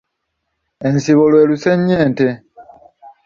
[0.87, 2.27] Ensibo lwe lusennyente.